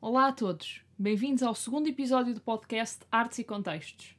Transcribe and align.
Olá 0.00 0.28
a 0.28 0.32
todos, 0.32 0.80
bem-vindos 0.96 1.42
ao 1.42 1.56
segundo 1.56 1.88
episódio 1.88 2.32
do 2.32 2.40
podcast 2.40 3.00
Artes 3.10 3.40
e 3.40 3.44
Contextos. 3.44 4.14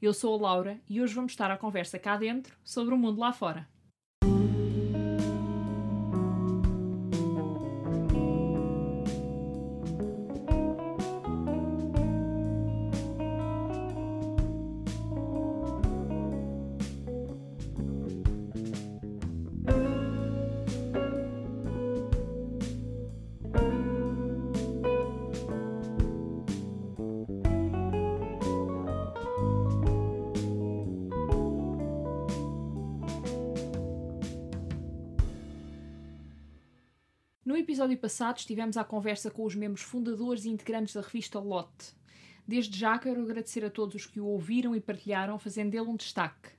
Eu 0.00 0.14
sou 0.14 0.34
a 0.34 0.40
Laura 0.40 0.80
e 0.88 1.02
hoje 1.02 1.12
vamos 1.12 1.32
estar 1.32 1.50
à 1.50 1.56
conversa 1.58 1.98
cá 1.98 2.16
dentro 2.16 2.56
sobre 2.64 2.94
o 2.94 2.96
mundo 2.96 3.20
lá 3.20 3.30
fora. 3.30 3.68
Episódio 37.78 37.98
passado 37.98 38.38
estivemos 38.38 38.76
à 38.76 38.82
conversa 38.82 39.30
com 39.30 39.44
os 39.44 39.54
membros 39.54 39.82
fundadores 39.82 40.44
e 40.44 40.48
integrantes 40.48 40.94
da 40.94 41.00
revista 41.00 41.38
Lote. 41.38 41.94
Desde 42.44 42.76
já 42.76 42.98
quero 42.98 43.22
agradecer 43.22 43.64
a 43.64 43.70
todos 43.70 43.94
os 43.94 44.04
que 44.04 44.18
o 44.18 44.26
ouviram 44.26 44.74
e 44.74 44.80
partilharam, 44.80 45.38
fazendo 45.38 45.70
dele 45.70 45.88
um 45.88 45.94
destaque. 45.94 46.50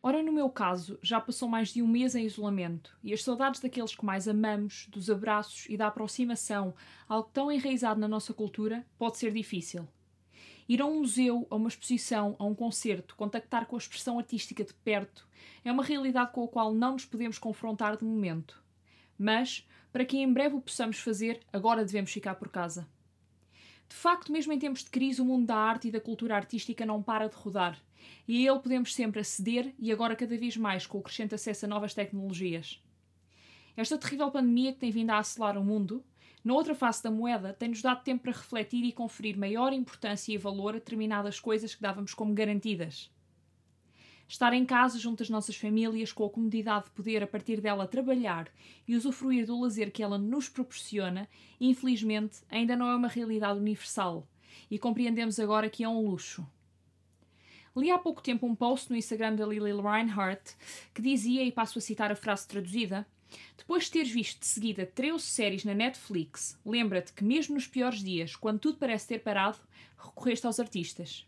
Ora, 0.00 0.22
no 0.22 0.30
meu 0.30 0.48
caso, 0.48 1.00
já 1.02 1.20
passou 1.20 1.48
mais 1.48 1.70
de 1.70 1.82
um 1.82 1.88
mês 1.88 2.14
em 2.14 2.24
isolamento 2.24 2.96
e 3.02 3.12
as 3.12 3.24
saudades 3.24 3.60
daqueles 3.60 3.96
que 3.96 4.04
mais 4.04 4.28
amamos, 4.28 4.86
dos 4.88 5.10
abraços 5.10 5.66
e 5.68 5.76
da 5.76 5.88
aproximação, 5.88 6.72
algo 7.08 7.28
tão 7.32 7.50
enraizado 7.50 7.98
na 7.98 8.06
nossa 8.06 8.32
cultura, 8.32 8.86
pode 8.96 9.18
ser 9.18 9.32
difícil. 9.32 9.88
Ir 10.68 10.82
a 10.82 10.86
um 10.86 11.00
museu, 11.00 11.46
a 11.48 11.54
uma 11.54 11.68
exposição, 11.68 12.34
a 12.38 12.44
um 12.44 12.54
concerto, 12.54 13.14
contactar 13.16 13.66
com 13.66 13.76
a 13.76 13.78
expressão 13.78 14.18
artística 14.18 14.64
de 14.64 14.74
perto, 14.74 15.28
é 15.64 15.70
uma 15.70 15.84
realidade 15.84 16.32
com 16.32 16.44
a 16.44 16.48
qual 16.48 16.74
não 16.74 16.92
nos 16.92 17.04
podemos 17.04 17.38
confrontar 17.38 17.96
de 17.96 18.04
momento. 18.04 18.62
Mas, 19.18 19.66
para 19.92 20.04
que 20.04 20.18
em 20.18 20.32
breve 20.32 20.56
o 20.56 20.60
possamos 20.60 20.98
fazer, 20.98 21.40
agora 21.52 21.84
devemos 21.84 22.10
ficar 22.10 22.34
por 22.34 22.48
casa. 22.48 22.88
De 23.88 23.94
facto, 23.94 24.32
mesmo 24.32 24.52
em 24.52 24.58
tempos 24.58 24.82
de 24.82 24.90
crise, 24.90 25.22
o 25.22 25.24
mundo 25.24 25.46
da 25.46 25.56
arte 25.56 25.88
e 25.88 25.90
da 25.92 26.00
cultura 26.00 26.34
artística 26.34 26.84
não 26.84 27.02
para 27.02 27.28
de 27.28 27.36
rodar, 27.36 27.80
e 28.26 28.46
a 28.46 28.52
ele 28.52 28.60
podemos 28.60 28.94
sempre 28.94 29.20
aceder 29.20 29.72
e 29.78 29.92
agora 29.92 30.16
cada 30.16 30.36
vez 30.36 30.56
mais 30.56 30.86
com 30.86 30.98
o 30.98 31.02
crescente 31.02 31.34
acesso 31.34 31.64
a 31.64 31.68
novas 31.68 31.94
tecnologias. 31.94 32.82
Esta 33.76 33.98
terrível 33.98 34.30
pandemia 34.30 34.72
que 34.72 34.78
tem 34.78 34.90
vindo 34.90 35.10
a 35.10 35.18
acelar 35.18 35.56
o 35.56 35.64
mundo, 35.64 36.04
na 36.46 36.54
outra 36.54 36.76
face 36.76 37.02
da 37.02 37.10
moeda, 37.10 37.52
tem-nos 37.52 37.82
dado 37.82 38.04
tempo 38.04 38.22
para 38.22 38.30
refletir 38.30 38.84
e 38.84 38.92
conferir 38.92 39.36
maior 39.36 39.72
importância 39.72 40.32
e 40.32 40.38
valor 40.38 40.76
a 40.76 40.78
determinadas 40.78 41.40
coisas 41.40 41.74
que 41.74 41.82
dávamos 41.82 42.14
como 42.14 42.32
garantidas. 42.32 43.10
Estar 44.28 44.52
em 44.52 44.64
casa 44.64 44.96
junto 44.96 45.24
às 45.24 45.28
nossas 45.28 45.56
famílias, 45.56 46.12
com 46.12 46.24
a 46.24 46.30
comodidade 46.30 46.84
de 46.84 46.92
poder 46.92 47.20
a 47.20 47.26
partir 47.26 47.60
dela 47.60 47.84
trabalhar 47.88 48.48
e 48.86 48.94
usufruir 48.94 49.44
do 49.44 49.60
lazer 49.60 49.90
que 49.90 50.04
ela 50.04 50.18
nos 50.18 50.48
proporciona, 50.48 51.28
infelizmente 51.60 52.36
ainda 52.48 52.76
não 52.76 52.88
é 52.90 52.94
uma 52.94 53.08
realidade 53.08 53.58
universal 53.58 54.24
e 54.70 54.78
compreendemos 54.78 55.40
agora 55.40 55.68
que 55.68 55.82
é 55.82 55.88
um 55.88 56.08
luxo. 56.08 56.46
Li 57.76 57.90
há 57.90 57.98
pouco 57.98 58.22
tempo 58.22 58.46
um 58.46 58.54
post 58.54 58.88
no 58.88 58.96
Instagram 58.96 59.34
da 59.34 59.44
Lily 59.44 59.72
Reinhardt 59.72 60.54
que 60.94 61.02
dizia, 61.02 61.42
e 61.42 61.50
passo 61.50 61.80
a 61.80 61.82
citar 61.82 62.12
a 62.12 62.16
frase 62.16 62.46
traduzida: 62.46 63.04
Depois 63.56 63.84
de 63.84 63.90
teres 63.90 64.10
visto 64.10 64.40
de 64.40 64.46
seguida 64.46 64.86
13 64.86 65.20
séries 65.20 65.64
na 65.64 65.74
Netflix, 65.74 66.58
lembra-te 66.64 67.12
que, 67.12 67.24
mesmo 67.24 67.54
nos 67.54 67.66
piores 67.66 68.02
dias, 68.02 68.36
quando 68.36 68.60
tudo 68.60 68.78
parece 68.78 69.08
ter 69.08 69.18
parado, 69.18 69.58
recorreste 69.98 70.46
aos 70.46 70.60
artistas. 70.60 71.26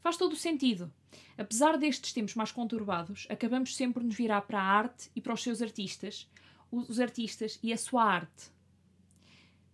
Faz 0.00 0.16
todo 0.16 0.32
o 0.32 0.36
sentido. 0.36 0.92
Apesar 1.38 1.78
destes 1.78 2.12
tempos 2.12 2.34
mais 2.34 2.52
conturbados, 2.52 3.26
acabamos 3.30 3.74
sempre 3.74 3.94
por 3.94 4.04
nos 4.04 4.14
virar 4.14 4.42
para 4.42 4.60
a 4.60 4.64
arte 4.64 5.10
e 5.14 5.20
para 5.20 5.32
os 5.32 5.42
seus 5.42 5.62
artistas, 5.62 6.28
os 6.70 7.00
artistas 7.00 7.58
e 7.62 7.72
a 7.72 7.78
sua 7.78 8.04
arte. 8.04 8.50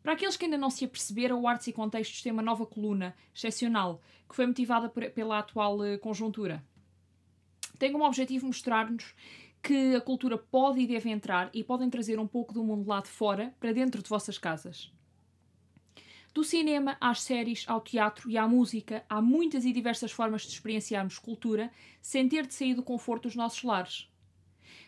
Para 0.03 0.13
aqueles 0.13 0.37
que 0.37 0.45
ainda 0.45 0.57
não 0.59 0.71
se 0.71 0.85
aperceberam, 0.85 1.41
o 1.41 1.49
Artes 1.49 1.67
e 1.67 1.73
Contextos 1.73 2.23
tem 2.23 2.33
uma 2.33 2.43
nova 2.43 2.65
coluna, 2.65 3.15
excepcional, 3.35 4.01
que 4.29 4.35
foi 4.35 4.47
motivada 4.47 4.89
por, 4.89 5.11
pela 5.11 5.39
atual 5.39 5.79
uh, 5.81 5.99
conjuntura. 5.99 6.65
Tem 7.79 7.93
como 7.93 8.05
objetivo 8.05 8.47
mostrar-nos 8.47 9.15
que 9.63 9.95
a 9.95 10.01
cultura 10.01 10.39
pode 10.39 10.81
e 10.81 10.87
deve 10.87 11.11
entrar 11.11 11.51
e 11.53 11.63
podem 11.65 11.91
trazer 11.91 12.19
um 12.19 12.27
pouco 12.27 12.53
do 12.53 12.65
mundo 12.65 12.89
lá 12.89 13.01
de 13.01 13.09
fora 13.09 13.55
para 13.59 13.73
dentro 13.73 14.03
de 14.03 14.09
vossas 14.09 14.39
casas. 14.39 14.93
Do 16.35 16.45
cinema 16.45 16.97
às 17.01 17.23
séries, 17.23 17.65
ao 17.67 17.81
teatro 17.81 18.31
e 18.31 18.39
à 18.39 18.47
música, 18.47 19.05
há 19.09 19.21
muitas 19.21 19.65
e 19.65 19.73
diversas 19.73 20.13
formas 20.13 20.43
de 20.43 20.53
experienciarmos 20.53 21.19
cultura 21.19 21.71
sem 22.01 22.29
ter 22.29 22.47
de 22.47 22.55
sair 22.55 22.75
do 22.75 22.83
conforto 22.83 23.25
dos 23.25 23.35
nossos 23.35 23.63
lares. 23.63 24.09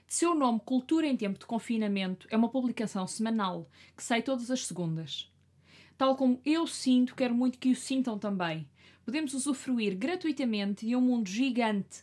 De 0.06 0.14
seu 0.14 0.34
nome 0.34 0.60
Cultura 0.60 1.06
em 1.06 1.16
Tempo 1.16 1.38
de 1.38 1.46
Confinamento 1.46 2.26
é 2.30 2.36
uma 2.36 2.48
publicação 2.48 3.06
semanal 3.06 3.68
que 3.96 4.02
sai 4.02 4.22
todas 4.22 4.50
as 4.50 4.66
segundas. 4.66 5.32
Tal 5.96 6.16
como 6.16 6.40
eu 6.44 6.66
sinto, 6.66 7.14
quero 7.14 7.34
muito 7.34 7.58
que 7.58 7.70
o 7.70 7.76
sintam 7.76 8.18
também. 8.18 8.68
Podemos 9.04 9.34
usufruir 9.34 9.96
gratuitamente 9.96 10.86
de 10.86 10.94
um 10.94 11.00
mundo 11.00 11.28
gigante, 11.28 12.02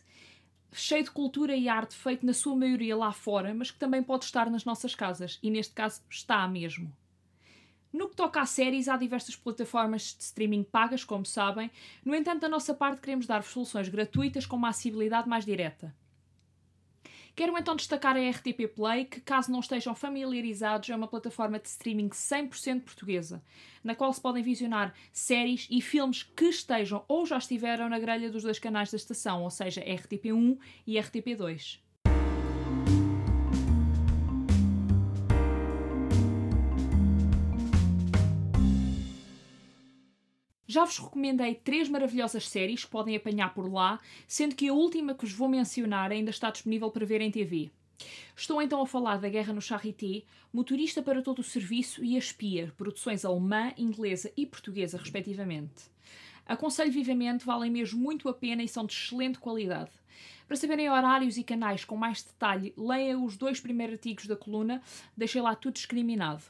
cheio 0.72 1.04
de 1.04 1.10
cultura 1.10 1.56
e 1.56 1.68
arte 1.68 1.94
feito 1.94 2.24
na 2.24 2.32
sua 2.32 2.54
maioria 2.54 2.96
lá 2.96 3.12
fora, 3.12 3.54
mas 3.54 3.70
que 3.70 3.78
também 3.78 4.02
pode 4.02 4.24
estar 4.24 4.50
nas 4.50 4.64
nossas 4.64 4.94
casas, 4.94 5.38
e 5.42 5.50
neste 5.50 5.74
caso 5.74 6.02
está 6.10 6.46
mesmo. 6.46 6.92
No 7.92 8.08
que 8.08 8.16
toca 8.16 8.40
a 8.40 8.46
séries, 8.46 8.86
há 8.86 8.96
diversas 8.96 9.34
plataformas 9.34 10.14
de 10.16 10.22
streaming 10.22 10.62
pagas, 10.62 11.04
como 11.04 11.24
sabem. 11.24 11.70
No 12.04 12.14
entanto, 12.14 12.40
da 12.40 12.48
nossa 12.48 12.74
parte, 12.74 13.00
queremos 13.00 13.26
dar-vos 13.26 13.50
soluções 13.50 13.88
gratuitas 13.88 14.44
com 14.44 14.56
uma 14.56 14.68
acessibilidade 14.68 15.28
mais 15.28 15.44
direta. 15.44 15.94
Quero 17.38 17.56
então 17.56 17.76
destacar 17.76 18.16
a 18.16 18.30
RTP 18.30 18.66
Play, 18.74 19.04
que, 19.04 19.20
caso 19.20 19.52
não 19.52 19.60
estejam 19.60 19.94
familiarizados, 19.94 20.90
é 20.90 20.96
uma 20.96 21.06
plataforma 21.06 21.56
de 21.60 21.68
streaming 21.68 22.08
100% 22.08 22.80
portuguesa, 22.80 23.40
na 23.84 23.94
qual 23.94 24.12
se 24.12 24.20
podem 24.20 24.42
visionar 24.42 24.92
séries 25.12 25.68
e 25.70 25.80
filmes 25.80 26.24
que 26.24 26.46
estejam 26.46 27.04
ou 27.06 27.24
já 27.24 27.38
estiveram 27.38 27.88
na 27.88 28.00
grelha 28.00 28.28
dos 28.28 28.42
dois 28.42 28.58
canais 28.58 28.90
da 28.90 28.96
estação, 28.96 29.44
ou 29.44 29.50
seja, 29.50 29.80
RTP1 29.82 30.58
e 30.84 30.94
RTP2. 30.94 31.78
Já 40.70 40.84
vos 40.84 40.98
recomendei 40.98 41.54
três 41.54 41.88
maravilhosas 41.88 42.46
séries 42.46 42.84
que 42.84 42.90
podem 42.90 43.16
apanhar 43.16 43.54
por 43.54 43.72
lá, 43.72 43.98
sendo 44.26 44.54
que 44.54 44.68
a 44.68 44.74
última 44.74 45.14
que 45.14 45.24
vos 45.24 45.32
vou 45.32 45.48
mencionar 45.48 46.12
ainda 46.12 46.28
está 46.28 46.50
disponível 46.50 46.90
para 46.90 47.06
ver 47.06 47.22
em 47.22 47.30
TV. 47.30 47.70
Estou 48.36 48.60
então 48.60 48.82
a 48.82 48.86
falar 48.86 49.16
da 49.16 49.30
Guerra 49.30 49.54
no 49.54 49.62
Charité, 49.62 50.24
Motorista 50.52 51.02
para 51.02 51.22
todo 51.22 51.38
o 51.38 51.42
Serviço 51.42 52.04
e 52.04 52.16
A 52.16 52.18
Espia, 52.18 52.70
produções 52.76 53.24
alemã, 53.24 53.72
inglesa 53.78 54.30
e 54.36 54.44
portuguesa, 54.44 54.98
respectivamente. 54.98 55.84
Aconselho 56.44 56.92
vivamente, 56.92 57.46
valem 57.46 57.70
mesmo 57.70 57.98
muito 57.98 58.28
a 58.28 58.34
pena 58.34 58.62
e 58.62 58.68
são 58.68 58.84
de 58.84 58.92
excelente 58.92 59.38
qualidade. 59.38 59.92
Para 60.46 60.56
saberem 60.56 60.90
horários 60.90 61.38
e 61.38 61.44
canais 61.44 61.82
com 61.82 61.96
mais 61.96 62.22
detalhe, 62.22 62.74
leia 62.76 63.18
os 63.18 63.38
dois 63.38 63.58
primeiros 63.58 63.94
artigos 63.94 64.26
da 64.26 64.36
coluna, 64.36 64.82
deixei 65.16 65.40
lá 65.40 65.54
tudo 65.54 65.74
discriminado. 65.74 66.42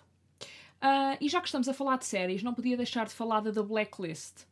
Uh, 0.82 1.18
e 1.20 1.28
já 1.28 1.40
que 1.40 1.48
estamos 1.48 1.68
a 1.68 1.74
falar 1.74 1.98
de 1.98 2.06
séries, 2.06 2.42
não 2.42 2.54
podia 2.54 2.76
deixar 2.76 3.06
de 3.06 3.12
falar 3.12 3.40
da 3.40 3.52
The 3.52 3.62
Blacklist. 3.62 4.46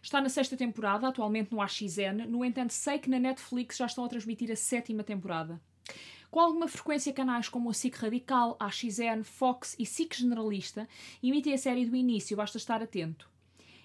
Está 0.00 0.20
na 0.20 0.28
sexta 0.28 0.56
temporada, 0.56 1.08
atualmente 1.08 1.52
no 1.52 1.60
AXN, 1.60 2.26
no 2.28 2.44
entanto, 2.44 2.72
sei 2.72 2.98
que 2.98 3.10
na 3.10 3.18
Netflix 3.18 3.76
já 3.76 3.86
estão 3.86 4.04
a 4.04 4.08
transmitir 4.08 4.50
a 4.50 4.56
sétima 4.56 5.02
temporada. 5.02 5.60
Com 6.30 6.40
alguma 6.40 6.66
frequência, 6.66 7.12
canais 7.12 7.48
como 7.48 7.68
a 7.68 7.74
SIC 7.74 7.94
Radical, 7.96 8.56
AXN, 8.58 9.22
Fox 9.22 9.76
e 9.78 9.84
SIC 9.84 10.16
Generalista 10.16 10.88
emitem 11.22 11.52
a 11.52 11.58
série 11.58 11.84
do 11.84 11.94
início, 11.94 12.36
basta 12.36 12.56
estar 12.56 12.82
atento. 12.82 13.28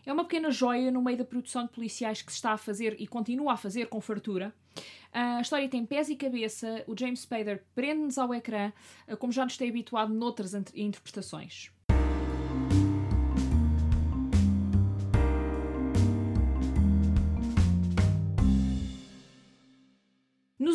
É 0.06 0.14
uma 0.14 0.24
pequena 0.24 0.50
joia 0.50 0.90
no 0.90 1.02
meio 1.02 1.18
da 1.18 1.26
produção 1.26 1.66
de 1.66 1.72
policiais 1.72 2.22
que 2.22 2.32
se 2.32 2.38
está 2.38 2.54
a 2.54 2.58
fazer 2.58 2.96
e 3.00 3.06
continua 3.06 3.54
a 3.54 3.58
fazer 3.58 3.88
com 3.88 4.00
fartura. 4.00 4.56
A 5.12 5.42
história 5.42 5.68
tem 5.68 5.86
pés 5.86 6.08
e 6.10 6.16
cabeça, 6.16 6.84
o 6.88 6.98
James 6.98 7.22
Spader 7.22 7.66
prende-nos 7.76 8.18
ao 8.18 8.34
ecrã, 8.34 8.72
como 9.20 9.34
já 9.34 9.44
nos 9.44 9.58
tem 9.58 9.70
habituado 9.70 10.14
noutras 10.14 10.54
interpretações. 10.74 11.72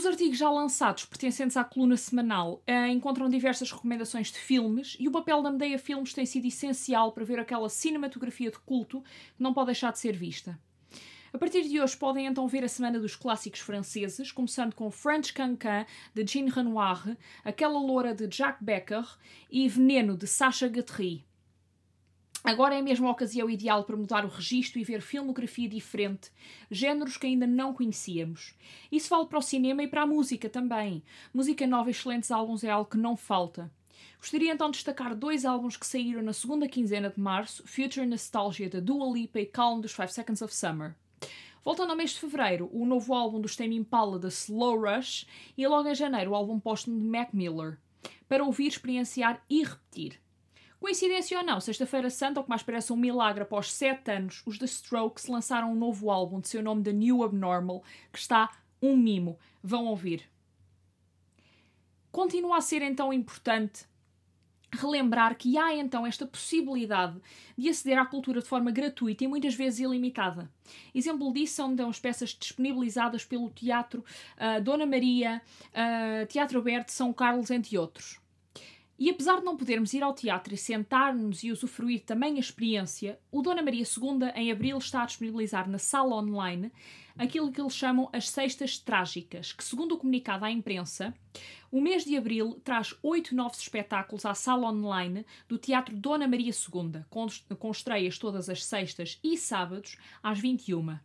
Nos 0.02 0.10
artigos 0.10 0.36
já 0.36 0.50
lançados, 0.50 1.04
pertencentes 1.04 1.56
à 1.56 1.62
coluna 1.62 1.96
semanal, 1.96 2.60
uh, 2.68 2.86
encontram 2.90 3.28
diversas 3.28 3.70
recomendações 3.70 4.32
de 4.32 4.38
filmes 4.38 4.96
e 4.98 5.06
o 5.06 5.12
papel 5.12 5.40
da 5.40 5.52
Medeia 5.52 5.78
Filmes 5.78 6.12
tem 6.12 6.26
sido 6.26 6.44
essencial 6.44 7.12
para 7.12 7.24
ver 7.24 7.38
aquela 7.38 7.68
cinematografia 7.68 8.50
de 8.50 8.58
culto 8.58 9.00
que 9.36 9.40
não 9.40 9.54
pode 9.54 9.66
deixar 9.66 9.92
de 9.92 10.00
ser 10.00 10.16
vista. 10.16 10.58
A 11.32 11.38
partir 11.38 11.62
de 11.68 11.80
hoje 11.80 11.96
podem 11.96 12.26
então 12.26 12.48
ver 12.48 12.64
a 12.64 12.68
Semana 12.68 12.98
dos 12.98 13.14
Clássicos 13.14 13.60
Franceses, 13.60 14.32
começando 14.32 14.74
com 14.74 14.90
French 14.90 15.32
Cancan, 15.32 15.86
de 16.12 16.26
Jean 16.26 16.52
Renoir, 16.52 17.16
Aquela 17.44 17.78
Loura, 17.78 18.12
de 18.12 18.28
Jacques 18.28 18.60
Becker 18.60 19.06
e 19.48 19.68
Veneno, 19.68 20.16
de 20.16 20.26
Sacha 20.26 20.66
Guitry. 20.66 21.24
Agora 22.44 22.76
é 22.76 22.82
mesmo 22.82 23.06
a 23.06 23.12
ocasião 23.12 23.48
ideal 23.48 23.84
para 23.84 23.96
mudar 23.96 24.24
o 24.24 24.28
registro 24.28 24.80
e 24.80 24.84
ver 24.84 25.00
filmografia 25.00 25.68
diferente, 25.68 26.30
géneros 26.68 27.16
que 27.16 27.26
ainda 27.26 27.46
não 27.46 27.72
conhecíamos. 27.72 28.54
Isso 28.90 29.10
vale 29.10 29.26
para 29.26 29.38
o 29.38 29.42
cinema 29.42 29.82
e 29.84 29.88
para 29.88 30.02
a 30.02 30.06
música 30.06 30.48
também. 30.48 31.04
Música 31.32 31.66
nova 31.68 31.88
e 31.88 31.92
excelentes 31.92 32.32
álbuns 32.32 32.64
é 32.64 32.70
algo 32.70 32.90
que 32.90 32.96
não 32.96 33.16
falta. 33.16 33.70
Gostaria 34.18 34.52
então 34.52 34.70
de 34.70 34.78
destacar 34.78 35.14
dois 35.14 35.44
álbuns 35.44 35.76
que 35.76 35.86
saíram 35.86 36.22
na 36.22 36.32
segunda 36.32 36.68
quinzena 36.68 37.10
de 37.10 37.20
março, 37.20 37.62
Future 37.66 38.06
Nostalgia 38.06 38.68
da 38.68 38.80
Dua 38.80 39.12
Lipa 39.12 39.38
e 39.38 39.46
Calm 39.46 39.80
dos 39.80 39.92
5 39.92 40.08
Seconds 40.08 40.42
of 40.42 40.54
Summer. 40.54 40.96
Voltando 41.64 41.90
ao 41.90 41.96
mês 41.96 42.10
de 42.10 42.18
fevereiro, 42.18 42.68
o 42.72 42.84
novo 42.84 43.14
álbum 43.14 43.40
dos 43.40 43.54
Tame 43.54 43.76
Impala 43.76 44.18
da 44.18 44.28
Slow 44.28 44.80
Rush 44.80 45.26
e 45.56 45.66
logo 45.66 45.88
em 45.88 45.94
janeiro 45.94 46.32
o 46.32 46.34
álbum 46.34 46.58
póstumo 46.58 46.98
de 46.98 47.06
Mac 47.06 47.32
Miller, 47.32 47.78
para 48.28 48.44
ouvir, 48.44 48.66
experienciar 48.66 49.40
e 49.48 49.62
repetir. 49.62 50.21
Coincidência 50.82 51.38
ou 51.38 51.44
não, 51.44 51.60
Sexta-feira 51.60 52.10
Santa, 52.10 52.40
ou 52.40 52.44
que 52.44 52.50
mais 52.50 52.60
parece 52.60 52.92
um 52.92 52.96
milagre, 52.96 53.44
após 53.44 53.72
sete 53.72 54.10
anos, 54.10 54.42
os 54.44 54.58
The 54.58 54.64
Strokes 54.64 55.28
lançaram 55.28 55.70
um 55.70 55.76
novo 55.76 56.10
álbum 56.10 56.40
de 56.40 56.48
seu 56.48 56.60
nome 56.60 56.82
The 56.82 56.92
New 56.92 57.22
Abnormal, 57.22 57.84
que 58.12 58.18
está 58.18 58.50
um 58.82 58.96
mimo. 58.96 59.38
Vão 59.62 59.86
ouvir. 59.86 60.28
Continua 62.10 62.56
a 62.56 62.60
ser 62.60 62.82
então 62.82 63.12
importante 63.12 63.86
relembrar 64.72 65.36
que 65.36 65.56
há 65.56 65.72
então 65.72 66.04
esta 66.04 66.26
possibilidade 66.26 67.16
de 67.56 67.68
aceder 67.68 68.00
à 68.00 68.04
cultura 68.04 68.40
de 68.40 68.48
forma 68.48 68.72
gratuita 68.72 69.22
e 69.22 69.28
muitas 69.28 69.54
vezes 69.54 69.78
ilimitada. 69.78 70.50
Exemplo 70.92 71.32
disso 71.32 71.54
são 71.54 71.72
então 71.72 71.90
as 71.90 72.00
peças 72.00 72.30
disponibilizadas 72.30 73.24
pelo 73.24 73.50
Teatro 73.50 74.04
uh, 74.36 74.60
Dona 74.60 74.84
Maria, 74.84 75.40
uh, 75.68 76.26
Teatro 76.26 76.58
Aberto 76.58 76.88
São 76.88 77.12
Carlos, 77.12 77.52
entre 77.52 77.78
outros. 77.78 78.21
E 78.98 79.10
apesar 79.10 79.38
de 79.38 79.44
não 79.44 79.56
podermos 79.56 79.94
ir 79.94 80.02
ao 80.02 80.14
teatro 80.14 80.54
e 80.54 80.56
sentar-nos 80.56 81.42
e 81.42 81.50
usufruir 81.50 82.02
também 82.04 82.36
a 82.36 82.40
experiência, 82.40 83.18
o 83.30 83.42
Dona 83.42 83.62
Maria 83.62 83.84
II, 83.84 84.30
em 84.34 84.52
abril, 84.52 84.78
está 84.78 85.02
a 85.02 85.06
disponibilizar 85.06 85.68
na 85.68 85.78
sala 85.78 86.14
online 86.14 86.70
aquilo 87.16 87.50
que 87.50 87.60
eles 87.60 87.74
chamam 87.74 88.08
as 88.12 88.28
Sextas 88.28 88.78
Trágicas, 88.78 89.52
que, 89.52 89.64
segundo 89.64 89.92
o 89.92 89.98
comunicado 89.98 90.44
à 90.44 90.50
imprensa, 90.50 91.14
o 91.70 91.80
mês 91.80 92.04
de 92.04 92.16
abril 92.16 92.60
traz 92.62 92.94
oito 93.02 93.34
novos 93.34 93.58
espetáculos 93.58 94.24
à 94.24 94.34
sala 94.34 94.68
online 94.68 95.26
do 95.48 95.58
Teatro 95.58 95.96
Dona 95.96 96.28
Maria 96.28 96.52
II, 96.52 97.02
com, 97.10 97.26
com 97.58 97.70
estreias 97.70 98.18
todas 98.18 98.48
as 98.48 98.64
sextas 98.64 99.18
e 99.22 99.36
sábados 99.36 99.96
às 100.22 100.38
21 100.38 100.98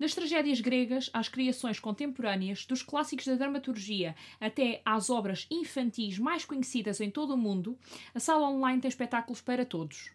das 0.00 0.14
tragédias 0.14 0.62
gregas 0.62 1.10
às 1.12 1.28
criações 1.28 1.78
contemporâneas, 1.78 2.64
dos 2.64 2.82
clássicos 2.82 3.26
da 3.26 3.34
dramaturgia 3.34 4.16
até 4.40 4.80
às 4.82 5.10
obras 5.10 5.46
infantis 5.50 6.18
mais 6.18 6.46
conhecidas 6.46 7.02
em 7.02 7.10
todo 7.10 7.34
o 7.34 7.36
mundo, 7.36 7.78
a 8.14 8.18
sala 8.18 8.48
online 8.48 8.80
tem 8.80 8.88
espetáculos 8.88 9.42
para 9.42 9.66
todos. 9.66 10.10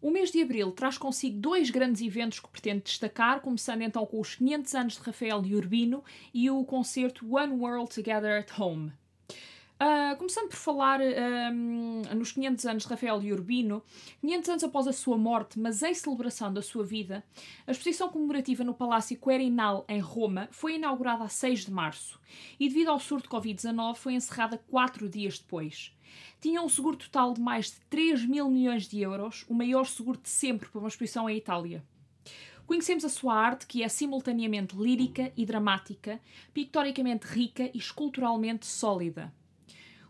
O 0.00 0.10
mês 0.10 0.30
de 0.30 0.40
abril 0.40 0.72
traz 0.72 0.96
consigo 0.96 1.38
dois 1.38 1.68
grandes 1.68 2.00
eventos 2.00 2.40
que 2.40 2.48
pretende 2.48 2.84
destacar, 2.84 3.40
começando 3.40 3.82
então 3.82 4.06
com 4.06 4.20
os 4.20 4.36
500 4.36 4.74
anos 4.74 4.92
de 4.94 5.00
Rafael 5.00 5.42
de 5.42 5.54
Urbino 5.54 6.02
e 6.32 6.50
o 6.50 6.64
concerto 6.64 7.36
One 7.36 7.52
World 7.52 7.94
Together 7.94 8.40
at 8.40 8.58
Home. 8.58 8.92
Uh, 9.74 10.16
começando 10.16 10.50
por 10.50 10.56
falar 10.56 11.00
nos 12.14 12.30
500 12.30 12.64
anos 12.64 12.82
de 12.84 12.88
Rafael 12.88 13.18
de 13.18 13.32
Urbino, 13.32 13.82
500 14.20 14.48
anos 14.50 14.64
após 14.64 14.86
a 14.86 14.92
sua 14.92 15.18
morte, 15.18 15.58
mas 15.58 15.82
em 15.82 15.92
celebração 15.92 16.52
da 16.52 16.62
sua 16.62 16.84
vida, 16.84 17.24
a 17.66 17.72
exposição 17.72 18.08
comemorativa 18.08 18.62
no 18.62 18.72
Palácio 18.72 19.18
Querinal, 19.18 19.84
em 19.88 19.98
Roma, 19.98 20.48
foi 20.52 20.76
inaugurada 20.76 21.24
a 21.24 21.28
6 21.28 21.64
de 21.64 21.72
março 21.72 22.20
e, 22.58 22.68
devido 22.68 22.88
ao 22.88 23.00
surto 23.00 23.28
de 23.28 23.34
Covid-19, 23.34 23.96
foi 23.96 24.14
encerrada 24.14 24.62
quatro 24.70 25.08
dias 25.08 25.40
depois. 25.40 25.92
Tinha 26.40 26.62
um 26.62 26.68
seguro 26.68 26.96
total 26.96 27.34
de 27.34 27.40
mais 27.40 27.72
de 27.72 27.80
3 27.90 28.24
mil 28.26 28.48
milhões 28.48 28.86
de 28.86 29.00
euros, 29.00 29.44
o 29.48 29.54
maior 29.54 29.86
seguro 29.86 30.20
de 30.22 30.28
sempre 30.28 30.68
para 30.68 30.78
uma 30.78 30.88
exposição 30.88 31.28
em 31.28 31.36
Itália. 31.36 31.84
Conhecemos 32.64 33.04
a 33.04 33.08
sua 33.08 33.34
arte, 33.34 33.66
que 33.66 33.82
é 33.82 33.88
simultaneamente 33.88 34.76
lírica 34.76 35.32
e 35.36 35.44
dramática, 35.44 36.20
pictoricamente 36.54 37.26
rica 37.26 37.68
e 37.74 37.78
esculturalmente 37.78 38.66
sólida. 38.66 39.32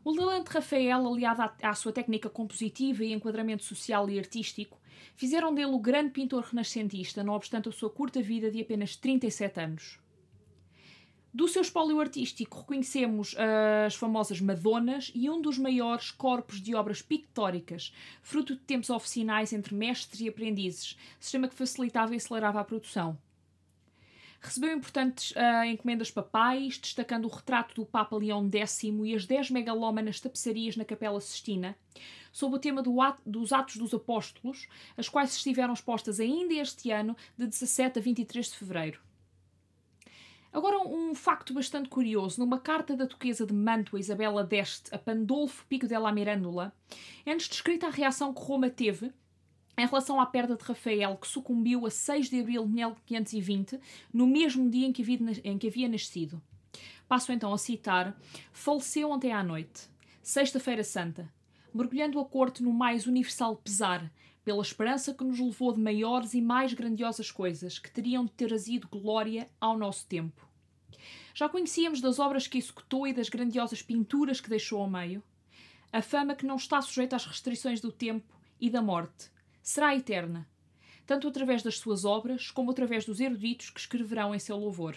O 0.06 0.12
de 0.12 0.50
Rafael, 0.50 1.06
aliado 1.06 1.40
à, 1.40 1.54
à 1.62 1.74
sua 1.74 1.90
técnica 1.90 2.28
compositiva 2.28 3.02
e 3.02 3.14
enquadramento 3.14 3.64
social 3.64 4.10
e 4.10 4.18
artístico, 4.18 4.78
fizeram 5.16 5.54
dele 5.54 5.72
o 5.72 5.78
grande 5.78 6.10
pintor 6.10 6.44
renascentista, 6.44 7.24
não 7.24 7.32
obstante 7.32 7.70
a 7.70 7.72
sua 7.72 7.88
curta 7.88 8.20
vida 8.20 8.50
de 8.50 8.60
apenas 8.60 8.96
37 8.96 9.60
anos. 9.60 9.98
Do 11.32 11.48
seu 11.48 11.62
espólio 11.62 11.98
artístico 12.00 12.58
reconhecemos 12.58 13.32
uh, 13.32 13.86
as 13.86 13.94
famosas 13.94 14.42
Madonas 14.42 15.10
e 15.14 15.30
um 15.30 15.40
dos 15.40 15.56
maiores 15.56 16.10
corpos 16.10 16.60
de 16.60 16.74
obras 16.74 17.00
pictóricas, 17.00 17.90
fruto 18.20 18.54
de 18.54 18.60
tempos 18.60 18.90
oficinais 18.90 19.54
entre 19.54 19.74
mestres 19.74 20.20
e 20.20 20.28
aprendizes, 20.28 20.98
sistema 21.18 21.48
que 21.48 21.54
facilitava 21.54 22.12
e 22.12 22.18
acelerava 22.18 22.60
a 22.60 22.64
produção. 22.64 23.18
Recebeu 24.44 24.76
importantes 24.76 25.30
uh, 25.30 25.64
encomendas 25.64 26.10
papais, 26.10 26.76
destacando 26.76 27.24
o 27.24 27.34
retrato 27.34 27.74
do 27.74 27.86
Papa 27.86 28.14
Leão 28.14 28.46
X 28.52 28.82
e 28.82 29.14
as 29.14 29.24
dez 29.24 29.50
megalómanas 29.50 30.20
tapeçarias 30.20 30.76
na 30.76 30.84
Capela 30.84 31.18
Sistina, 31.18 31.74
sob 32.30 32.54
o 32.54 32.58
tema 32.58 32.82
do 32.82 32.94
dos 33.24 33.54
Atos 33.54 33.78
dos 33.78 33.94
Apóstolos, 33.94 34.68
as 34.98 35.08
quais 35.08 35.34
estiveram 35.34 35.72
expostas 35.72 36.20
ainda 36.20 36.52
este 36.52 36.90
ano, 36.90 37.16
de 37.38 37.46
17 37.46 37.98
a 37.98 38.02
23 38.02 38.50
de 38.50 38.54
fevereiro. 38.54 39.00
Agora, 40.52 40.78
um 40.86 41.14
facto 41.14 41.54
bastante 41.54 41.88
curioso: 41.88 42.38
numa 42.38 42.60
carta 42.60 42.94
da 42.94 43.06
Duquesa 43.06 43.46
de 43.46 43.54
Mantua, 43.54 43.98
Isabela 43.98 44.44
d'Este, 44.44 44.94
a 44.94 44.98
Pandolfo 44.98 45.64
Pico 45.66 45.88
della 45.88 46.12
Mirandola, 46.12 46.70
é-nos 47.24 47.48
descrita 47.48 47.86
a 47.86 47.90
reação 47.90 48.34
que 48.34 48.42
Roma 48.42 48.68
teve 48.68 49.10
em 49.76 49.86
relação 49.86 50.20
à 50.20 50.26
perda 50.26 50.56
de 50.56 50.64
Rafael, 50.64 51.16
que 51.16 51.26
sucumbiu 51.26 51.86
a 51.86 51.90
6 51.90 52.30
de 52.30 52.40
abril 52.40 52.64
de 52.64 52.72
1520, 52.72 53.80
no 54.12 54.26
mesmo 54.26 54.70
dia 54.70 54.86
em 54.86 54.92
que 54.92 55.02
havia, 55.68 55.88
nascido. 55.88 56.40
Passo 57.08 57.32
então 57.32 57.52
a 57.52 57.58
citar: 57.58 58.16
Faleceu 58.52 59.10
ontem 59.10 59.32
à 59.32 59.42
noite, 59.42 59.88
Sexta-feira 60.22 60.84
Santa, 60.84 61.32
mergulhando 61.72 62.20
a 62.20 62.24
corte 62.24 62.62
no 62.62 62.72
mais 62.72 63.06
universal 63.06 63.56
pesar, 63.56 64.10
pela 64.44 64.62
esperança 64.62 65.12
que 65.12 65.24
nos 65.24 65.40
levou 65.40 65.72
de 65.72 65.80
maiores 65.80 66.34
e 66.34 66.40
mais 66.40 66.72
grandiosas 66.72 67.30
coisas 67.30 67.78
que 67.78 67.90
teriam 67.90 68.24
de 68.24 68.32
ter 68.32 68.48
trazido 68.48 68.88
glória 68.88 69.50
ao 69.60 69.76
nosso 69.76 70.06
tempo. 70.06 70.48
Já 71.34 71.48
conhecíamos 71.48 72.00
das 72.00 72.18
obras 72.18 72.46
que 72.46 72.58
executou 72.58 73.06
e 73.06 73.12
das 73.12 73.28
grandiosas 73.28 73.82
pinturas 73.82 74.40
que 74.40 74.48
deixou 74.48 74.80
ao 74.80 74.88
meio. 74.88 75.22
A 75.92 76.00
fama 76.00 76.34
que 76.34 76.46
não 76.46 76.56
está 76.56 76.80
sujeita 76.80 77.16
às 77.16 77.26
restrições 77.26 77.80
do 77.80 77.90
tempo 77.90 78.34
e 78.60 78.70
da 78.70 78.80
morte 78.80 79.33
será 79.64 79.96
eterna, 79.96 80.46
tanto 81.06 81.26
através 81.26 81.62
das 81.62 81.78
suas 81.78 82.04
obras 82.04 82.50
como 82.50 82.70
através 82.70 83.06
dos 83.06 83.18
eruditos 83.18 83.70
que 83.70 83.80
escreverão 83.80 84.34
em 84.34 84.38
seu 84.38 84.58
louvor. 84.58 84.94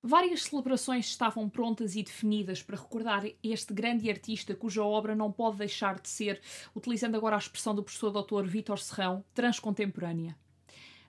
Várias 0.00 0.44
celebrações 0.44 1.06
estavam 1.06 1.48
prontas 1.48 1.96
e 1.96 2.02
definidas 2.04 2.62
para 2.62 2.76
recordar 2.76 3.24
este 3.42 3.74
grande 3.74 4.08
artista 4.08 4.54
cuja 4.54 4.84
obra 4.84 5.12
não 5.16 5.32
pode 5.32 5.56
deixar 5.58 5.98
de 5.98 6.08
ser, 6.08 6.40
utilizando 6.72 7.16
agora 7.16 7.34
a 7.34 7.38
expressão 7.38 7.74
do 7.74 7.82
professor 7.82 8.12
Dr. 8.12 8.44
Vítor 8.46 8.78
Serrão, 8.78 9.24
transcontemporânea. 9.34 10.36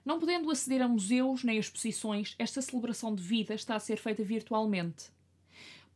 Não 0.06 0.20
podendo 0.20 0.48
aceder 0.52 0.80
a 0.82 0.86
museus 0.86 1.42
nem 1.42 1.56
a 1.56 1.60
exposições, 1.60 2.36
esta 2.38 2.62
celebração 2.62 3.12
de 3.12 3.20
vida 3.20 3.52
está 3.52 3.74
a 3.74 3.80
ser 3.80 3.96
feita 3.96 4.22
virtualmente. 4.22 5.10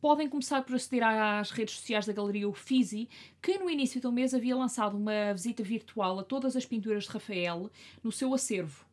Podem 0.01 0.27
começar 0.27 0.63
por 0.63 0.75
aceder 0.75 1.01
às 1.01 1.49
redes 1.51 1.75
sociais 1.75 2.05
da 2.05 2.11
Galeria 2.11 2.49
Uffizi, 2.49 3.07
que 3.41 3.57
no 3.57 3.69
início 3.69 4.01
do 4.01 4.11
mês 4.11 4.33
havia 4.33 4.53
lançado 4.53 4.97
uma 4.97 5.31
visita 5.31 5.63
virtual 5.63 6.19
a 6.19 6.23
todas 6.25 6.57
as 6.57 6.65
pinturas 6.65 7.05
de 7.05 7.09
Rafael 7.09 7.71
no 8.03 8.11
seu 8.11 8.33
acervo. 8.33 8.83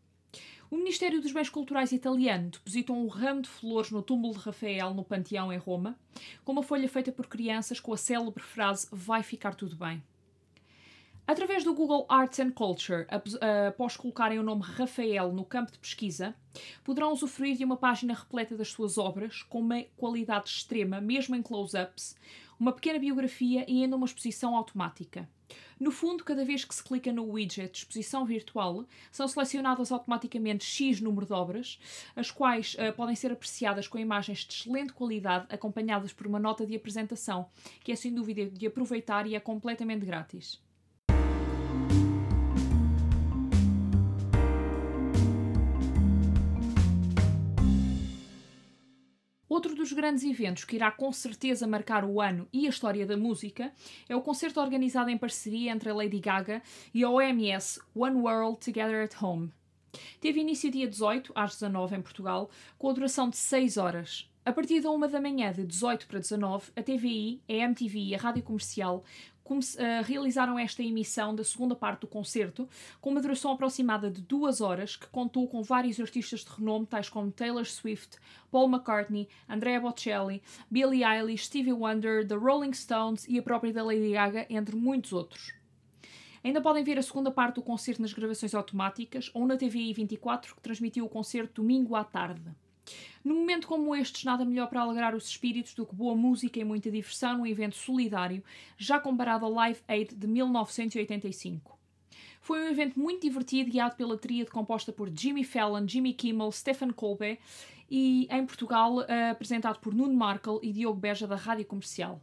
O 0.71 0.77
Ministério 0.77 1.21
dos 1.21 1.33
Bens 1.33 1.49
Culturais 1.49 1.91
italiano 1.91 2.51
depositou 2.51 2.97
um 2.97 3.09
ramo 3.09 3.43
de 3.43 3.49
flores 3.49 3.91
no 3.91 4.03
túmulo 4.03 4.35
de 4.35 4.41
Rafael 4.41 4.95
no 4.95 5.03
Panteão 5.03 5.53
em 5.53 5.59
Roma, 5.59 5.99
com 6.45 6.53
uma 6.53 6.63
folha 6.63 6.89
feita 6.89 7.11
por 7.11 7.27
crianças 7.27 7.81
com 7.81 7.93
a 7.93 7.97
célebre 7.97 8.45
frase 8.45 8.87
Vai 8.93 9.25
ficar 9.25 9.57
tudo 9.57 9.75
bem. 9.75 10.01
Através 11.29 11.63
do 11.63 11.75
Google 11.75 12.07
Arts 12.09 12.41
and 12.41 12.53
Culture, 12.53 13.07
após 13.69 13.99
colocarem 13.99 14.39
o 14.39 14.43
nome 14.43 14.63
Rafael 14.63 15.31
no 15.31 15.45
campo 15.45 15.71
de 15.71 15.79
pesquisa, 15.79 16.35
poderão 16.83 17.13
usufruir 17.13 17.55
de 17.55 17.67
uma 17.67 17.77
página 17.77 18.15
repleta 18.15 18.57
das 18.57 18.69
suas 18.69 18.97
obras, 18.97 19.43
com 19.43 19.61
uma 19.61 19.83
qualidade 19.95 20.49
extrema, 20.49 21.03
mesmo 21.03 21.37
em 21.37 21.43
close-ups, 21.43 22.17
uma 22.59 22.73
pequena 22.73 22.99
biografia 22.99 23.67
e 23.69 23.83
ainda 23.83 23.95
uma 23.95 24.07
exposição 24.07 24.57
automática. 24.57 25.29
No 25.79 25.91
fundo, 25.91 26.25
cada 26.25 26.47
vez 26.47 26.65
que 26.65 26.75
se 26.75 26.83
clica 26.83 27.13
no 27.13 27.31
widget 27.31 27.77
exposição 27.77 28.25
virtual, 28.25 28.87
são 29.13 29.29
selecionadas 29.29 29.93
automaticamente 29.93 30.65
X 30.65 30.99
número 30.99 31.27
de 31.27 31.35
obras, 31.35 31.79
as 32.17 32.31
quais 32.31 32.75
uh, 32.77 32.91
podem 32.97 33.15
ser 33.15 33.31
apreciadas 33.33 33.87
com 33.87 33.99
imagens 33.99 34.47
de 34.47 34.55
excelente 34.55 34.95
qualidade, 34.95 35.45
acompanhadas 35.51 36.11
por 36.11 36.27
uma 36.27 36.39
nota 36.39 36.65
de 36.65 36.75
apresentação, 36.75 37.51
que 37.85 37.93
é 37.93 37.97
sem 37.97 38.15
dúvida 38.15 38.47
de 38.47 38.67
aproveitar 38.67 39.27
e 39.27 39.35
é 39.35 39.41
completamente 39.41 40.07
grátis. 40.07 40.67
Outro 49.59 49.75
dos 49.75 49.93
grandes 49.93 50.23
eventos 50.23 50.65
que 50.65 50.77
irá 50.77 50.89
com 50.89 51.13
certeza 51.13 51.67
marcar 51.67 52.05
o 52.05 52.21
ano 52.21 52.47
e 52.53 52.69
a 52.69 52.71
história 52.71 53.05
da 53.05 53.17
música 53.17 53.73
é 54.09 54.15
o 54.15 54.23
concerto 54.23 54.61
organizado 54.61 55.11
em 55.11 55.19
parceria 55.19 55.73
entre 55.73 55.91
a 55.91 55.95
Lady 55.95 56.21
Gaga 56.21 56.63
e 56.95 57.03
a 57.03 57.11
OMS 57.11 57.81
One 57.93 58.21
World 58.21 58.61
Together 58.65 59.03
at 59.03 59.21
Home. 59.21 59.51
Teve 60.21 60.43
início 60.43 60.71
dia 60.71 60.87
18 60.87 61.33
às 61.35 61.55
19 61.55 61.97
em 61.97 62.01
Portugal, 62.01 62.49
com 62.79 62.89
a 62.89 62.93
duração 62.93 63.29
de 63.29 63.37
6 63.37 63.79
horas. 63.79 64.31
A 64.49 64.53
partir 64.55 64.81
da 64.81 64.91
1 64.91 65.01
da 65.01 65.21
manhã 65.21 65.53
de 65.53 65.63
18 65.63 66.07
para 66.07 66.21
19, 66.21 66.73
a 66.75 66.83
TVI, 66.83 67.43
a 67.47 67.53
MTV 67.53 67.99
e 67.99 68.15
a 68.15 68.19
Rádio 68.19 68.43
Comercial 68.43 69.05
uh, 69.45 69.55
realizaram 70.03 70.59
esta 70.59 70.83
emissão 70.83 71.35
da 71.35 71.45
segunda 71.45 71.77
parte 71.77 72.01
do 72.01 72.07
concerto, 72.07 72.67
com 72.99 73.11
uma 73.11 73.21
duração 73.21 73.53
aproximada 73.53 74.11
de 74.11 74.23
duas 74.23 74.63
horas, 74.63 74.97
que 74.97 75.07
contou 75.09 75.47
com 75.47 75.63
vários 75.63 76.01
artistas 76.01 76.47
de 76.47 76.51
renome, 76.51 76.87
tais 76.87 77.11
como 77.11 77.31
Taylor 77.31 77.67
Swift, 77.67 78.17
Paul 78.51 78.71
McCartney, 78.71 79.29
Andrea 79.47 79.79
Bocelli, 79.79 80.43
Billie 80.71 81.05
Eilish, 81.05 81.45
Stevie 81.45 81.75
Wonder, 81.75 82.27
The 82.27 82.37
Rolling 82.37 82.73
Stones 82.73 83.29
e 83.29 83.39
a 83.39 83.43
própria 83.43 83.71
da 83.71 83.85
Lady 83.85 84.13
Gaga, 84.13 84.47
entre 84.49 84.75
muitos 84.75 85.13
outros. 85.13 85.53
Ainda 86.43 86.63
podem 86.63 86.83
ver 86.83 86.99
a 86.99 87.03
segunda 87.03 87.31
parte 87.31 87.57
do 87.57 87.63
concerto 87.63 88.01
nas 88.01 88.15
gravações 88.15 88.55
automáticas 88.55 89.31
ou 89.35 89.47
na 89.47 89.59
TVI 89.59 89.93
24, 89.93 90.55
que 90.55 90.63
transmitiu 90.63 91.05
o 91.05 91.09
concerto 91.11 91.61
domingo 91.61 91.95
à 91.95 92.03
tarde. 92.03 92.51
Num 93.25 93.37
momento 93.41 93.67
como 93.67 93.95
estes, 93.95 94.25
nada 94.25 94.45
melhor 94.45 94.69
para 94.69 94.81
alegrar 94.81 95.15
os 95.15 95.29
espíritos 95.29 95.75
do 95.75 95.85
que 95.85 95.95
boa 95.95 96.15
música 96.15 96.59
e 96.59 96.65
muita 96.65 96.91
diversão 96.91 97.39
num 97.39 97.47
evento 97.47 97.77
solidário, 97.77 98.43
já 98.77 98.99
comparado 98.99 99.45
ao 99.45 99.53
Live 99.53 99.81
Aid 99.89 100.15
de 100.15 100.27
1985. 100.27 101.79
Foi 102.41 102.61
um 102.61 102.71
evento 102.71 102.99
muito 102.99 103.23
divertido, 103.23 103.71
guiado 103.71 103.97
pela 103.97 104.17
tríade 104.17 104.51
composta 104.51 104.93
por 104.93 105.11
Jimmy 105.15 105.45
Fallon, 105.45 105.87
Jimmy 105.87 106.15
Kimmel, 106.15 106.51
Stephen 106.51 106.91
Colbert 106.91 107.39
e, 107.91 108.27
em 108.31 108.47
Portugal, 108.47 109.03
eh, 109.03 109.31
apresentado 109.31 109.79
por 109.81 109.95
Nuno 109.95 110.15
Markle 110.15 110.59
e 110.63 110.73
Diogo 110.73 110.99
Beja 110.99 111.27
da 111.27 111.37
Rádio 111.37 111.67
Comercial. 111.67 112.21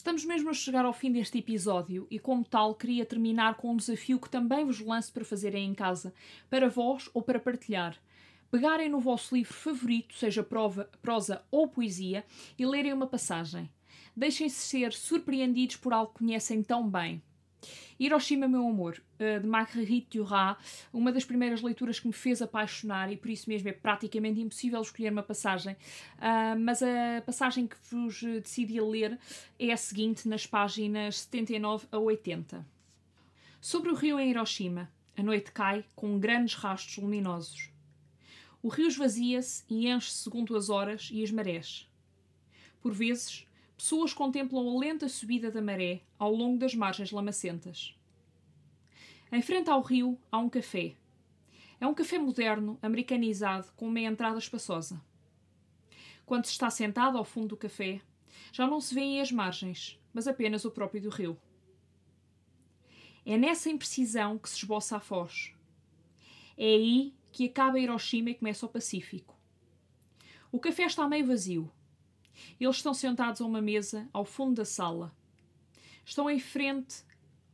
Estamos 0.00 0.24
mesmo 0.24 0.48
a 0.48 0.54
chegar 0.54 0.86
ao 0.86 0.94
fim 0.94 1.12
deste 1.12 1.36
episódio 1.36 2.06
e, 2.10 2.18
como 2.18 2.42
tal, 2.42 2.74
queria 2.74 3.04
terminar 3.04 3.56
com 3.56 3.70
um 3.70 3.76
desafio 3.76 4.18
que 4.18 4.30
também 4.30 4.64
vos 4.64 4.80
lanço 4.80 5.12
para 5.12 5.26
fazerem 5.26 5.68
em 5.68 5.74
casa, 5.74 6.14
para 6.48 6.70
vós 6.70 7.10
ou 7.12 7.20
para 7.20 7.38
partilhar. 7.38 7.94
Pegarem 8.50 8.88
no 8.88 8.98
vosso 8.98 9.34
livro 9.34 9.52
favorito, 9.52 10.14
seja 10.14 10.42
prova, 10.42 10.88
prosa 11.02 11.44
ou 11.50 11.68
poesia, 11.68 12.24
e 12.58 12.64
lerem 12.64 12.94
uma 12.94 13.06
passagem. 13.06 13.70
Deixem-se 14.16 14.56
ser 14.56 14.94
surpreendidos 14.94 15.76
por 15.76 15.92
algo 15.92 16.14
que 16.14 16.20
conhecem 16.20 16.62
tão 16.62 16.88
bem. 16.88 17.22
Hiroshima, 18.00 18.48
meu 18.48 18.66
amor, 18.66 19.02
eh, 19.18 19.38
de 19.38 19.46
Marguerite 19.46 20.16
Duras, 20.16 20.56
uma 20.90 21.12
das 21.12 21.22
primeiras 21.22 21.60
leituras 21.60 22.00
que 22.00 22.06
me 22.06 22.14
fez 22.14 22.40
apaixonar 22.40 23.12
e 23.12 23.16
por 23.16 23.28
isso 23.28 23.46
mesmo 23.50 23.68
é 23.68 23.72
praticamente 23.72 24.40
impossível 24.40 24.80
escolher 24.80 25.12
uma 25.12 25.22
passagem, 25.22 25.74
uh, 25.74 26.58
mas 26.58 26.82
a 26.82 27.20
passagem 27.26 27.66
que 27.66 27.76
vos 27.90 28.22
decidi 28.22 28.80
ler 28.80 29.18
é 29.58 29.70
a 29.70 29.76
seguinte, 29.76 30.26
nas 30.26 30.46
páginas 30.46 31.20
79 31.20 31.86
a 31.92 31.98
80. 31.98 32.66
Sobre 33.60 33.90
o 33.90 33.94
rio 33.94 34.18
em 34.18 34.30
Hiroshima, 34.30 34.90
a 35.14 35.22
noite 35.22 35.52
cai 35.52 35.84
com 35.94 36.18
grandes 36.18 36.54
rastros 36.54 36.96
luminosos. 36.96 37.68
O 38.62 38.68
rio 38.68 38.88
esvazia-se 38.88 39.62
e 39.68 39.88
enche 39.88 40.10
segundo 40.10 40.56
as 40.56 40.70
horas 40.70 41.10
e 41.12 41.22
as 41.22 41.30
marés. 41.30 41.86
Por 42.80 42.94
vezes, 42.94 43.46
pessoas 43.80 44.12
contemplam 44.12 44.68
a 44.68 44.78
lenta 44.78 45.08
subida 45.08 45.50
da 45.50 45.62
maré 45.62 46.02
ao 46.18 46.30
longo 46.30 46.58
das 46.58 46.74
margens 46.74 47.10
lamacentas. 47.10 47.98
Em 49.32 49.40
frente 49.40 49.70
ao 49.70 49.80
rio 49.80 50.20
há 50.30 50.36
um 50.36 50.50
café. 50.50 50.96
É 51.80 51.86
um 51.86 51.94
café 51.94 52.18
moderno, 52.18 52.78
americanizado, 52.82 53.72
com 53.74 53.88
uma 53.88 54.00
entrada 54.00 54.38
espaçosa. 54.38 55.00
Quando 56.26 56.44
se 56.44 56.52
está 56.52 56.68
sentado 56.68 57.16
ao 57.16 57.24
fundo 57.24 57.48
do 57.48 57.56
café, 57.56 58.02
já 58.52 58.66
não 58.66 58.82
se 58.82 58.94
vêem 58.94 59.18
as 59.18 59.32
margens, 59.32 59.98
mas 60.12 60.28
apenas 60.28 60.66
o 60.66 60.70
próprio 60.70 61.00
do 61.00 61.08
rio. 61.08 61.40
É 63.24 63.38
nessa 63.38 63.70
imprecisão 63.70 64.36
que 64.36 64.50
se 64.50 64.58
esboça 64.58 64.98
a 64.98 65.00
foz. 65.00 65.54
É 66.54 66.66
aí 66.66 67.14
que 67.32 67.46
acaba 67.46 67.80
Hiroshima 67.80 68.28
e 68.28 68.34
começa 68.34 68.66
o 68.66 68.68
Pacífico. 68.68 69.34
O 70.52 70.60
café 70.60 70.84
está 70.84 71.08
meio 71.08 71.26
vazio, 71.26 71.72
eles 72.58 72.76
estão 72.76 72.94
sentados 72.94 73.40
a 73.40 73.46
uma 73.46 73.60
mesa 73.60 74.08
ao 74.12 74.24
fundo 74.24 74.56
da 74.56 74.64
sala. 74.64 75.14
Estão 76.04 76.30
em 76.30 76.40
frente 76.40 77.04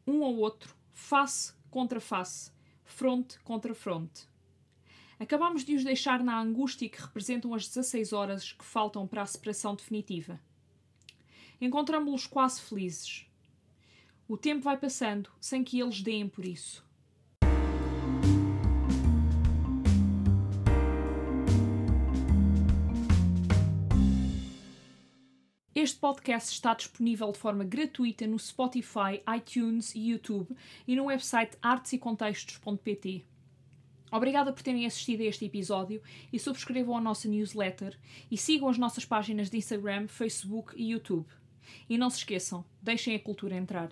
um 0.06 0.24
ao 0.24 0.34
outro, 0.34 0.74
face 0.92 1.52
contra 1.70 2.00
face, 2.00 2.52
fronte 2.84 3.38
contra 3.40 3.74
fronte. 3.74 4.28
Acabamos 5.18 5.64
de 5.64 5.74
os 5.74 5.82
deixar 5.82 6.22
na 6.22 6.38
angústia 6.38 6.88
que 6.88 7.00
representam 7.00 7.54
as 7.54 7.66
16 7.66 8.12
horas 8.12 8.52
que 8.52 8.64
faltam 8.64 9.06
para 9.06 9.22
a 9.22 9.26
separação 9.26 9.74
definitiva. 9.74 10.38
Encontramos-los 11.60 12.26
quase 12.26 12.60
felizes. 12.60 13.26
O 14.28 14.36
tempo 14.36 14.62
vai 14.62 14.76
passando 14.76 15.30
sem 15.40 15.64
que 15.64 15.80
eles 15.80 16.02
deem 16.02 16.28
por 16.28 16.44
isso. 16.44 16.85
Este 25.86 26.00
podcast 26.00 26.52
está 26.52 26.74
disponível 26.74 27.30
de 27.30 27.38
forma 27.38 27.62
gratuita 27.62 28.26
no 28.26 28.40
Spotify, 28.40 29.22
iTunes 29.36 29.94
e 29.94 30.10
YouTube 30.10 30.52
e 30.84 30.96
no 30.96 31.04
website 31.04 31.56
artescontextos.pt. 31.62 33.24
Obrigada 34.10 34.52
por 34.52 34.64
terem 34.64 34.84
assistido 34.84 35.20
a 35.20 35.26
este 35.26 35.44
episódio 35.44 36.02
e 36.32 36.40
subscrevam 36.40 36.96
a 36.96 37.00
nossa 37.00 37.28
newsletter 37.28 37.96
e 38.28 38.36
sigam 38.36 38.68
as 38.68 38.76
nossas 38.76 39.04
páginas 39.04 39.48
de 39.48 39.58
Instagram, 39.58 40.08
Facebook 40.08 40.74
e 40.74 40.90
YouTube. 40.90 41.28
E 41.88 41.96
não 41.96 42.10
se 42.10 42.18
esqueçam, 42.18 42.64
deixem 42.82 43.14
a 43.14 43.20
cultura 43.20 43.54
entrar. 43.54 43.90